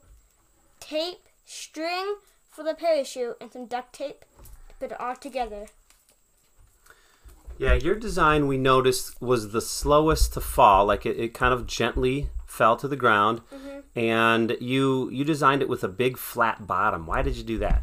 tape, 0.81 1.21
string 1.45 2.17
for 2.51 2.65
the 2.65 2.75
parachute, 2.75 3.37
and 3.41 3.53
some 3.53 3.67
duct 3.67 3.93
tape 3.93 4.25
to 4.69 4.75
put 4.81 4.93
it 4.93 5.01
all 5.01 5.15
together. 5.15 5.67
Yeah, 7.59 7.75
your 7.75 7.95
design 7.95 8.47
we 8.47 8.57
noticed 8.57 9.21
was 9.21 9.53
the 9.53 9.61
slowest 9.61 10.33
to 10.35 10.41
fall. 10.41 10.87
Like 10.87 11.05
it, 11.05 11.19
it 11.19 11.35
kind 11.35 11.53
of 11.53 11.67
gently 11.67 12.29
fell 12.47 12.77
to 12.77 12.89
the 12.89 12.97
ground, 12.97 13.43
and 13.95 14.57
you 14.61 15.11
you 15.11 15.25
designed 15.25 15.61
it 15.61 15.69
with 15.69 15.85
a 15.85 15.89
big 15.89 16.17
flat 16.17 16.67
bottom. 16.67 17.07
Why 17.07 17.23
did 17.23 17.37
you 17.37 17.43
do 17.43 17.59
that? 17.59 17.83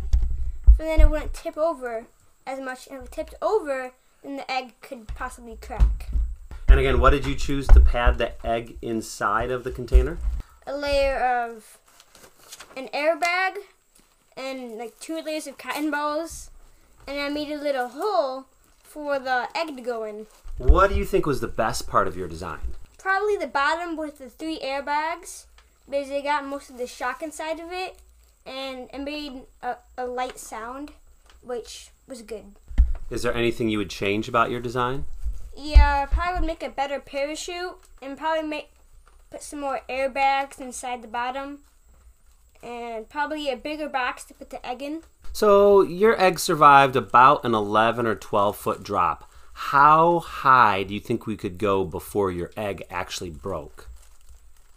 So 0.77 0.83
then 0.83 0.99
it 0.99 1.09
wouldn't 1.09 1.33
tip 1.33 1.57
over 1.57 2.05
as 2.45 2.59
much. 2.59 2.87
And 2.87 2.99
if 2.99 3.05
it 3.05 3.11
tipped 3.11 3.35
over, 3.41 3.91
then 4.23 4.37
the 4.37 4.51
egg 4.51 4.73
could 4.81 5.07
possibly 5.09 5.57
crack. 5.61 6.09
And 6.67 6.79
again, 6.79 6.99
what 6.99 7.11
did 7.11 7.25
you 7.25 7.35
choose 7.35 7.67
to 7.67 7.79
pad 7.79 8.17
the 8.17 8.45
egg 8.45 8.77
inside 8.81 9.51
of 9.51 9.63
the 9.63 9.71
container? 9.71 10.17
A 10.65 10.75
layer 10.75 11.17
of 11.17 11.77
an 12.75 12.89
airbag 12.93 13.57
and 14.35 14.77
like 14.77 14.99
two 14.99 15.21
layers 15.21 15.47
of 15.47 15.57
cotton 15.57 15.91
balls, 15.91 16.49
and 17.07 17.19
I 17.19 17.29
made 17.29 17.51
a 17.51 17.61
little 17.61 17.89
hole 17.89 18.45
for 18.83 19.19
the 19.19 19.47
egg 19.55 19.75
to 19.75 19.81
go 19.81 20.03
in. 20.03 20.27
What 20.57 20.89
do 20.89 20.95
you 20.95 21.05
think 21.05 21.25
was 21.25 21.41
the 21.41 21.47
best 21.47 21.87
part 21.87 22.07
of 22.07 22.17
your 22.17 22.27
design? 22.27 22.59
Probably 22.97 23.37
the 23.37 23.47
bottom 23.47 23.95
with 23.95 24.17
the 24.17 24.29
three 24.29 24.59
airbags 24.59 25.45
because 25.85 26.09
they 26.09 26.21
got 26.21 26.45
most 26.45 26.69
of 26.69 26.77
the 26.77 26.87
shock 26.87 27.21
inside 27.21 27.59
of 27.59 27.71
it, 27.71 27.97
and 28.45 28.89
it 28.91 29.01
made 29.01 29.43
a, 29.61 29.75
a 29.97 30.07
light 30.07 30.39
sound, 30.39 30.91
which 31.45 31.89
was 32.07 32.21
good. 32.21 32.55
Is 33.09 33.23
there 33.23 33.33
anything 33.33 33.69
you 33.69 33.77
would 33.77 33.89
change 33.89 34.27
about 34.27 34.49
your 34.51 34.59
design? 34.59 35.05
Yeah, 35.55 36.03
I 36.03 36.13
probably 36.13 36.41
would 36.41 36.47
make 36.47 36.63
a 36.63 36.69
better 36.69 36.99
parachute 36.99 37.77
and 38.01 38.17
probably 38.17 38.47
make 38.47 38.69
put 39.29 39.43
some 39.43 39.59
more 39.59 39.81
airbags 39.89 40.59
inside 40.59 41.01
the 41.01 41.07
bottom, 41.07 41.59
and 42.63 43.09
probably 43.09 43.49
a 43.49 43.57
bigger 43.57 43.89
box 43.89 44.23
to 44.25 44.33
put 44.33 44.49
the 44.49 44.65
egg 44.65 44.81
in. 44.81 45.01
So 45.33 45.81
your 45.81 46.19
egg 46.21 46.39
survived 46.39 46.95
about 46.95 47.43
an 47.43 47.53
11 47.53 48.05
or 48.07 48.15
12 48.15 48.55
foot 48.55 48.83
drop. 48.83 49.29
How 49.53 50.19
high 50.19 50.83
do 50.83 50.93
you 50.93 50.99
think 50.99 51.27
we 51.27 51.35
could 51.35 51.57
go 51.57 51.83
before 51.83 52.31
your 52.31 52.51
egg 52.55 52.83
actually 52.89 53.29
broke? 53.29 53.89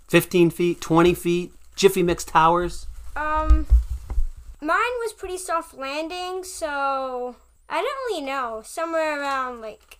15 0.08 0.50
feet, 0.50 0.80
20 0.80 1.14
feet, 1.14 1.52
Jiffy 1.76 2.02
Mix 2.02 2.24
Towers? 2.24 2.86
Um, 3.14 3.66
mine 4.60 4.98
was 5.00 5.12
pretty 5.12 5.38
soft 5.38 5.74
landing, 5.74 6.44
so 6.44 7.36
I 7.68 7.82
don't 7.82 7.84
really 8.10 8.24
know. 8.24 8.62
Somewhere 8.64 9.20
around 9.20 9.60
like 9.60 9.98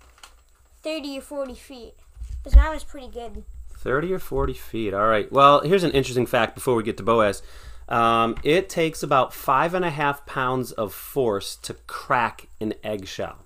thirty 0.83 1.19
or 1.19 1.23
forty 1.23 1.55
feet. 1.55 1.95
Because 2.43 2.57
mine 2.57 2.71
was 2.71 2.85
pretty 2.85 3.09
good. 3.09 3.45
30 3.79 4.12
or 4.12 4.19
40 4.19 4.53
feet. 4.55 4.95
All 4.95 5.07
right. 5.07 5.31
Well, 5.31 5.61
here's 5.61 5.85
an 5.85 5.93
interesting 5.93 6.27
fact 6.27 6.55
before 6.55 6.75
we 6.75 6.83
get 6.83 6.97
to 6.97 7.03
Boaz. 7.03 7.43
Um, 7.88 8.37
it 8.43 8.69
takes 8.69 9.03
about 9.03 9.33
five 9.33 9.73
and 9.73 9.85
a 9.85 9.91
half 9.91 10.27
pounds 10.27 10.73
of 10.73 10.93
force 10.93 11.57
to 11.57 11.75
crack 11.87 12.49
an 12.61 12.75
eggshell. 12.85 13.38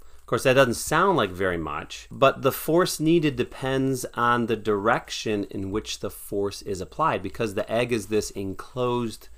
Of 0.00 0.26
course, 0.26 0.42
that 0.42 0.54
doesn't 0.54 0.74
sound 0.74 1.16
like 1.16 1.30
very 1.30 1.56
much, 1.56 2.08
but 2.10 2.42
the 2.42 2.50
force 2.50 2.98
needed 2.98 3.36
depends 3.36 4.04
on 4.14 4.46
the 4.46 4.56
direction 4.56 5.44
in 5.50 5.70
which 5.70 6.00
the 6.00 6.10
force 6.10 6.62
is 6.62 6.80
applied 6.80 7.22
because 7.22 7.54
the 7.54 7.70
egg 7.70 7.92
is 7.92 8.06
this 8.06 8.30
enclosed 8.32 9.28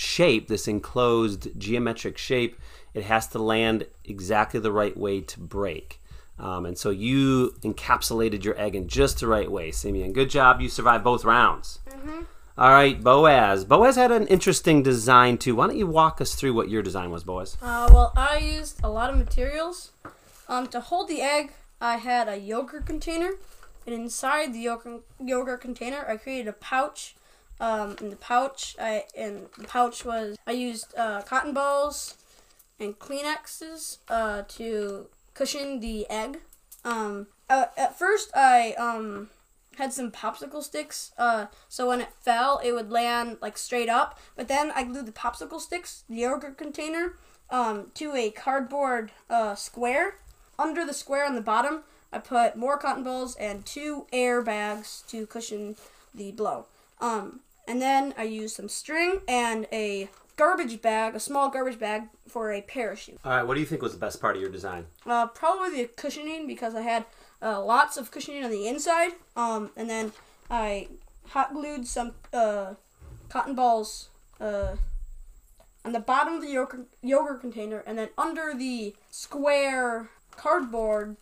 shape, 0.00 0.48
this 0.48 0.66
enclosed 0.66 1.58
geometric 1.58 2.16
shape. 2.18 2.58
It 2.94 3.04
has 3.04 3.28
to 3.28 3.38
land 3.38 3.86
exactly 4.04 4.58
the 4.58 4.72
right 4.72 4.96
way 4.96 5.20
to 5.20 5.40
break. 5.40 6.00
Um, 6.38 6.64
and 6.64 6.76
so 6.76 6.88
you 6.90 7.54
encapsulated 7.60 8.42
your 8.42 8.58
egg 8.58 8.74
in 8.74 8.88
just 8.88 9.20
the 9.20 9.26
right 9.26 9.50
way, 9.50 9.70
Simeon. 9.70 10.12
Good 10.12 10.30
job. 10.30 10.60
You 10.60 10.68
survived 10.68 11.04
both 11.04 11.24
rounds. 11.24 11.80
All 12.56 12.70
right, 12.70 13.00
Boaz. 13.02 13.64
Boaz 13.64 13.96
had 13.96 14.10
an 14.10 14.26
interesting 14.26 14.82
design 14.82 15.38
too. 15.38 15.54
Why 15.54 15.66
don't 15.66 15.76
you 15.76 15.86
walk 15.86 16.20
us 16.20 16.34
through 16.34 16.54
what 16.54 16.70
your 16.70 16.82
design 16.82 17.10
was, 17.10 17.24
Boaz? 17.24 17.56
Uh, 17.62 17.88
well, 17.92 18.12
I 18.16 18.38
used 18.38 18.80
a 18.82 18.88
lot 18.88 19.10
of 19.10 19.18
materials. 19.18 19.92
Um, 20.48 20.66
to 20.68 20.80
hold 20.80 21.08
the 21.08 21.20
egg, 21.20 21.52
I 21.80 21.96
had 21.96 22.28
a 22.28 22.36
yogurt 22.36 22.86
container, 22.86 23.32
and 23.86 23.94
inside 23.94 24.52
the 24.52 24.58
yogurt, 24.58 25.02
yogurt 25.20 25.60
container, 25.60 26.04
I 26.08 26.16
created 26.16 26.48
a 26.48 26.52
pouch. 26.52 27.14
Um, 27.60 27.96
in 28.00 28.08
the 28.08 28.16
pouch, 28.16 28.74
I 28.80 29.04
and 29.16 29.46
the 29.58 29.64
pouch 29.64 30.04
was 30.04 30.38
I 30.46 30.52
used 30.52 30.94
uh, 30.96 31.20
cotton 31.22 31.52
balls 31.52 32.16
and 32.80 32.98
Kleenexes 32.98 33.98
uh, 34.08 34.42
to 34.48 35.06
cushion 35.34 35.80
the 35.80 36.08
egg. 36.08 36.40
Um, 36.84 37.26
uh, 37.50 37.66
at 37.76 37.98
first, 37.98 38.30
I 38.34 38.72
um, 38.78 39.28
had 39.76 39.92
some 39.92 40.10
popsicle 40.10 40.62
sticks, 40.62 41.12
uh, 41.18 41.46
so 41.68 41.88
when 41.88 42.00
it 42.00 42.08
fell, 42.22 42.60
it 42.64 42.72
would 42.72 42.90
land 42.90 43.36
like 43.42 43.58
straight 43.58 43.90
up. 43.90 44.18
But 44.36 44.48
then 44.48 44.72
I 44.74 44.84
glued 44.84 45.06
the 45.06 45.12
popsicle 45.12 45.60
sticks, 45.60 46.04
the 46.08 46.16
yogurt 46.16 46.56
container, 46.56 47.16
um, 47.50 47.90
to 47.94 48.14
a 48.14 48.30
cardboard 48.30 49.12
uh, 49.28 49.54
square. 49.54 50.14
Under 50.58 50.86
the 50.86 50.94
square 50.94 51.26
on 51.26 51.34
the 51.34 51.40
bottom, 51.42 51.82
I 52.12 52.18
put 52.18 52.56
more 52.56 52.78
cotton 52.78 53.04
balls 53.04 53.36
and 53.36 53.66
two 53.66 54.06
air 54.12 54.40
bags 54.42 55.04
to 55.08 55.26
cushion 55.26 55.76
the 56.14 56.32
blow. 56.32 56.66
Um, 57.00 57.40
and 57.66 57.80
then 57.80 58.14
I 58.16 58.24
used 58.24 58.56
some 58.56 58.68
string 58.68 59.20
and 59.28 59.66
a 59.72 60.08
garbage 60.36 60.80
bag, 60.80 61.14
a 61.14 61.20
small 61.20 61.50
garbage 61.50 61.78
bag 61.78 62.04
for 62.26 62.52
a 62.52 62.62
parachute. 62.62 63.18
All 63.24 63.32
right, 63.32 63.42
what 63.42 63.54
do 63.54 63.60
you 63.60 63.66
think 63.66 63.82
was 63.82 63.92
the 63.92 63.98
best 63.98 64.20
part 64.20 64.36
of 64.36 64.42
your 64.42 64.50
design? 64.50 64.86
Uh, 65.06 65.26
probably 65.26 65.82
the 65.82 65.88
cushioning 65.88 66.46
because 66.46 66.74
I 66.74 66.80
had 66.80 67.04
uh, 67.42 67.62
lots 67.62 67.96
of 67.96 68.10
cushioning 68.10 68.44
on 68.44 68.50
the 68.50 68.66
inside. 68.66 69.12
Um, 69.36 69.70
and 69.76 69.90
then 69.90 70.12
I 70.50 70.88
hot 71.28 71.52
glued 71.52 71.86
some 71.86 72.12
uh, 72.32 72.74
cotton 73.28 73.54
balls 73.54 74.08
uh, 74.40 74.76
on 75.84 75.92
the 75.92 76.00
bottom 76.00 76.34
of 76.34 76.42
the 76.42 76.48
yogurt, 76.48 76.86
yogurt 77.02 77.40
container, 77.40 77.82
and 77.86 77.98
then 77.98 78.08
under 78.18 78.54
the 78.54 78.94
square 79.10 80.08
cardboard, 80.36 81.16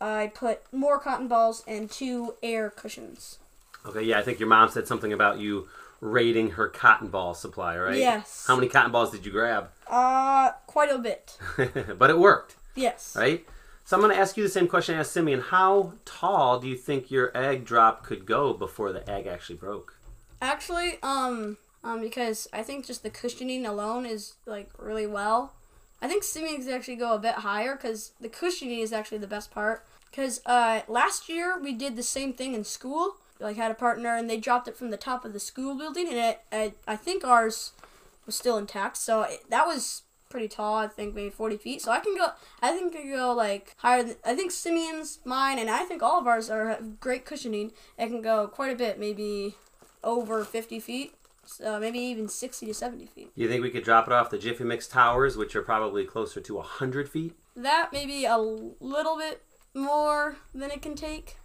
I 0.00 0.32
put 0.34 0.60
more 0.72 0.98
cotton 0.98 1.28
balls 1.28 1.62
and 1.66 1.90
two 1.90 2.34
air 2.42 2.70
cushions. 2.70 3.38
Okay, 3.86 4.02
yeah, 4.02 4.18
I 4.18 4.22
think 4.22 4.38
your 4.38 4.48
mom 4.48 4.68
said 4.70 4.86
something 4.86 5.12
about 5.12 5.38
you 5.38 5.68
raiding 6.00 6.50
her 6.52 6.68
cotton 6.68 7.08
ball 7.08 7.34
supply, 7.34 7.76
right? 7.78 7.96
Yes. 7.98 8.44
How 8.46 8.56
many 8.56 8.68
cotton 8.68 8.92
balls 8.92 9.10
did 9.10 9.24
you 9.24 9.32
grab? 9.32 9.70
Uh, 9.88 10.50
quite 10.66 10.90
a 10.90 10.98
bit. 10.98 11.38
but 11.98 12.10
it 12.10 12.18
worked, 12.18 12.56
Yes. 12.74 13.14
right? 13.16 13.46
So 13.84 13.96
I'm 13.96 14.02
going 14.02 14.14
to 14.14 14.20
ask 14.20 14.36
you 14.36 14.42
the 14.42 14.48
same 14.48 14.68
question 14.68 14.94
I 14.94 14.98
asked 15.00 15.12
Simeon. 15.12 15.40
How 15.40 15.94
tall 16.04 16.58
do 16.60 16.68
you 16.68 16.76
think 16.76 17.10
your 17.10 17.36
egg 17.36 17.64
drop 17.64 18.04
could 18.04 18.26
go 18.26 18.52
before 18.52 18.92
the 18.92 19.08
egg 19.10 19.26
actually 19.26 19.56
broke? 19.56 19.96
Actually, 20.40 20.98
um, 21.02 21.56
um, 21.84 22.00
because 22.00 22.48
I 22.52 22.62
think 22.62 22.86
just 22.86 23.02
the 23.02 23.10
cushioning 23.10 23.66
alone 23.66 24.06
is 24.06 24.34
like 24.46 24.70
really 24.78 25.06
well. 25.06 25.52
I 26.00 26.08
think 26.08 26.24
Simeon 26.24 26.62
could 26.62 26.72
actually 26.72 26.96
go 26.96 27.14
a 27.14 27.18
bit 27.18 27.36
higher 27.36 27.76
because 27.76 28.12
the 28.20 28.28
cushioning 28.28 28.80
is 28.80 28.92
actually 28.92 29.18
the 29.18 29.26
best 29.26 29.50
part. 29.50 29.84
Because 30.10 30.40
uh, 30.46 30.80
last 30.88 31.28
year 31.28 31.58
we 31.60 31.72
did 31.72 31.96
the 31.96 32.02
same 32.02 32.32
thing 32.32 32.54
in 32.54 32.64
school. 32.64 33.16
Like 33.42 33.56
had 33.56 33.70
a 33.70 33.74
partner 33.74 34.16
and 34.16 34.30
they 34.30 34.38
dropped 34.38 34.68
it 34.68 34.76
from 34.76 34.90
the 34.90 34.96
top 34.96 35.24
of 35.24 35.32
the 35.32 35.40
school 35.40 35.76
building, 35.76 36.08
and 36.08 36.16
it, 36.16 36.40
I, 36.52 36.72
I 36.86 36.96
think 36.96 37.24
ours 37.24 37.72
was 38.24 38.36
still 38.36 38.56
intact. 38.56 38.96
So 38.96 39.22
it, 39.22 39.50
that 39.50 39.66
was 39.66 40.02
pretty 40.30 40.48
tall. 40.48 40.76
I 40.76 40.88
think 40.88 41.14
maybe 41.14 41.30
forty 41.30 41.56
feet. 41.56 41.82
So 41.82 41.92
I 41.92 42.00
can 42.00 42.16
go. 42.16 42.28
I 42.60 42.72
think 42.72 42.94
I 42.96 43.02
can 43.02 43.12
go 43.12 43.32
like 43.32 43.74
higher. 43.78 44.02
Than, 44.02 44.16
I 44.24 44.34
think 44.34 44.50
Simeon's, 44.50 45.18
mine, 45.24 45.58
and 45.58 45.68
I 45.68 45.84
think 45.84 46.02
all 46.02 46.20
of 46.20 46.26
ours 46.26 46.50
are 46.50 46.78
great 47.00 47.24
cushioning. 47.24 47.72
It 47.98 48.08
can 48.08 48.22
go 48.22 48.46
quite 48.48 48.72
a 48.72 48.76
bit, 48.76 48.98
maybe 48.98 49.56
over 50.02 50.44
fifty 50.44 50.80
feet. 50.80 51.14
So 51.44 51.78
maybe 51.80 51.98
even 51.98 52.28
sixty 52.28 52.66
to 52.66 52.74
seventy 52.74 53.06
feet. 53.06 53.32
You 53.34 53.48
think 53.48 53.62
we 53.62 53.70
could 53.70 53.84
drop 53.84 54.06
it 54.06 54.12
off 54.12 54.30
the 54.30 54.38
Jiffy 54.38 54.64
Mix 54.64 54.86
towers, 54.86 55.36
which 55.36 55.56
are 55.56 55.62
probably 55.62 56.04
closer 56.04 56.40
to 56.40 56.54
100 56.54 57.08
feet? 57.08 57.36
That 57.56 57.90
maybe 57.92 58.24
a 58.24 58.38
little 58.38 59.16
bit 59.18 59.42
more 59.74 60.36
than 60.54 60.70
it 60.70 60.82
can 60.82 60.94
take, 60.94 61.36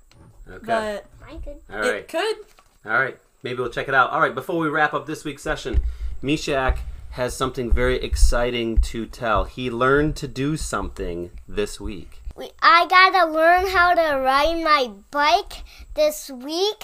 Okay. 0.49 0.65
but 0.65 1.05
Mine 1.21 1.41
could. 1.41 1.57
All 1.69 1.79
right. 1.79 1.95
it 1.95 2.07
could. 2.07 2.37
All 2.85 2.93
right, 2.93 3.17
maybe 3.43 3.59
we'll 3.59 3.69
check 3.69 3.87
it 3.87 3.93
out. 3.93 4.11
All 4.11 4.21
right, 4.21 4.33
before 4.33 4.57
we 4.57 4.69
wrap 4.69 4.93
up 4.93 5.05
this 5.05 5.25
week's 5.25 5.43
session, 5.43 5.81
Meshach 6.21 6.79
has 7.11 7.35
something 7.35 7.71
very 7.71 7.97
exciting 7.97 8.77
to 8.77 9.05
tell. 9.05 9.43
He 9.45 9.69
learned 9.69 10.15
to 10.17 10.27
do 10.27 10.55
something 10.55 11.31
this 11.47 11.79
week. 11.79 12.19
We, 12.35 12.51
I 12.61 12.85
gotta 12.87 13.31
learn 13.31 13.67
how 13.67 13.93
to 13.95 14.17
ride 14.19 14.63
my 14.63 14.91
bike 15.11 15.63
this 15.95 16.29
week. 16.29 16.83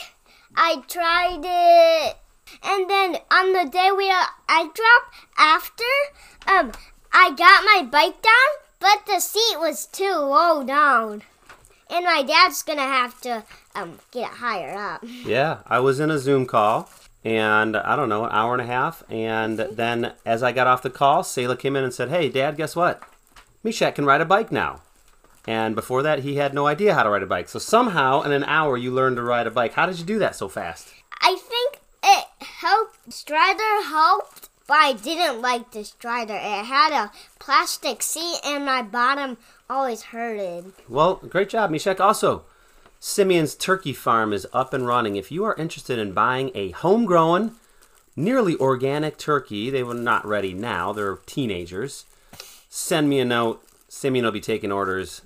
I 0.56 0.84
tried 0.88 1.42
it, 1.44 2.18
and 2.64 2.90
then 2.90 3.18
on 3.32 3.54
the 3.54 3.70
day 3.70 3.92
we 3.96 4.10
uh, 4.10 4.26
I 4.50 4.64
dropped 4.64 5.16
after, 5.38 5.84
um, 6.48 6.72
I 7.12 7.30
got 7.30 7.64
my 7.64 7.88
bike 7.90 8.22
down, 8.22 8.52
but 8.80 9.06
the 9.06 9.20
seat 9.20 9.58
was 9.60 9.86
too 9.86 10.12
low 10.16 10.64
down, 10.64 11.22
and 11.90 12.06
my 12.06 12.24
dad's 12.24 12.64
gonna 12.64 12.82
have 12.82 13.20
to 13.22 13.44
um 13.76 14.00
get 14.12 14.32
it 14.32 14.38
higher 14.38 14.78
up. 14.78 15.04
Yeah, 15.26 15.60
I 15.68 15.80
was 15.80 16.00
in 16.00 16.12
a 16.12 16.20
Zoom 16.20 16.46
call, 16.46 16.90
and 17.24 17.78
I 17.78 17.96
don't 17.96 18.10
know, 18.10 18.26
an 18.26 18.32
hour 18.32 18.54
and 18.54 18.62
a 18.62 18.66
half, 18.66 19.04
and 19.10 19.58
then 19.72 20.14
as 20.26 20.44
I 20.44 20.52
got 20.52 20.68
off 20.68 20.82
the 20.82 20.90
call, 20.90 21.24
Selah 21.24 21.58
came 21.58 21.76
in 21.76 21.84
and 21.84 21.94
said, 21.94 22.10
"Hey, 22.10 22.30
Dad, 22.30 22.58
guess 22.58 22.76
what? 22.76 23.04
Meshach 23.64 23.96
can 23.96 24.06
ride 24.06 24.22
a 24.22 24.26
bike 24.26 24.52
now." 24.52 24.82
And 25.46 25.76
before 25.76 26.04
that, 26.04 26.20
he 26.20 26.36
had 26.36 26.54
no 26.54 26.68
idea 26.68 26.94
how 26.94 27.04
to 27.04 27.10
ride 27.10 27.24
a 27.24 27.26
bike. 27.26 27.50
So 27.50 27.60
somehow, 27.60 28.22
in 28.22 28.32
an 28.32 28.46
hour, 28.46 28.78
you 28.78 28.92
learned 28.92 29.18
to 29.18 29.24
ride 29.24 29.46
a 29.46 29.52
bike. 29.52 29.74
How 29.74 29.86
did 29.86 30.00
you 30.00 30.06
do 30.06 30.20
that 30.20 30.38
so 30.38 30.48
fast? 30.48 30.88
I 31.20 31.36
think 31.36 31.82
it 32.02 32.26
helped. 32.40 33.12
Strider 33.12 33.84
helped 33.84 34.50
but 34.68 34.78
I 34.78 34.94
didn't 34.94 35.42
like 35.42 35.72
the 35.72 35.84
strider. 35.84 36.36
It 36.36 36.66
had 36.66 36.92
a 36.94 37.12
plastic 37.40 38.02
seat 38.02 38.40
and 38.46 38.66
my 38.66 38.82
bottom 38.82 39.38
always 39.74 40.04
hurted. 40.04 40.72
Well, 40.88 41.16
great 41.16 41.50
job, 41.50 41.72
Meshach. 41.72 42.00
Also, 42.00 42.44
Simeon's 43.00 43.56
Turkey 43.56 43.92
Farm 43.92 44.32
is 44.32 44.48
up 44.54 44.74
and 44.74 44.88
running. 44.88 45.16
If 45.16 45.32
you 45.32 45.44
are 45.46 45.56
interested 45.56 45.98
in 45.98 46.14
buying 46.14 46.52
a 46.54 46.72
homegrown, 46.72 47.56
nearly 48.16 48.56
organic 48.58 49.18
turkey, 49.18 49.70
they 49.70 49.84
were 49.84 49.96
not 49.96 50.26
ready 50.26 50.54
now. 50.54 50.94
They're 50.94 51.18
teenagers. 51.26 52.06
Send 52.70 53.10
me 53.10 53.20
a 53.20 53.26
note. 53.26 53.64
Simeon 53.90 54.26
will 54.26 54.32
be 54.32 54.40
taking 54.40 54.72
orders. 54.72 55.22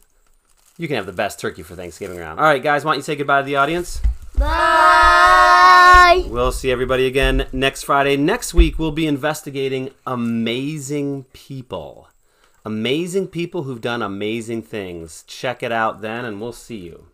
You 0.77 0.87
can 0.87 0.95
have 0.95 1.05
the 1.05 1.13
best 1.13 1.39
turkey 1.39 1.63
for 1.63 1.75
Thanksgiving 1.75 2.17
round. 2.17 2.39
All 2.39 2.45
right, 2.45 2.63
guys, 2.63 2.85
why 2.85 2.91
don't 2.91 2.99
you 2.99 3.03
say 3.03 3.15
goodbye 3.15 3.41
to 3.41 3.45
the 3.45 3.57
audience? 3.57 4.01
Bye. 4.37 6.25
We'll 6.27 6.51
see 6.51 6.71
everybody 6.71 7.05
again 7.05 7.47
next 7.51 7.83
Friday. 7.83 8.15
Next 8.15 8.53
week, 8.53 8.79
we'll 8.79 8.91
be 8.91 9.07
investigating 9.07 9.91
amazing 10.05 11.25
people 11.33 12.07
amazing 12.67 13.29
people 13.29 13.63
who've 13.63 13.79
done 13.79 14.01
amazing 14.01 14.61
things. 14.61 15.23
Check 15.25 15.63
it 15.63 15.71
out 15.71 16.01
then, 16.01 16.25
and 16.25 16.41
we'll 16.41 16.51
see 16.51 16.75
you. 16.75 17.07